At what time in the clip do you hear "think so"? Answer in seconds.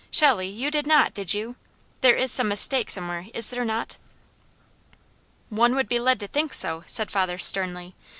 6.27-6.83